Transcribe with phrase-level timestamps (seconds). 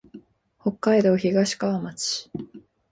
[0.59, 2.31] 北海道東川町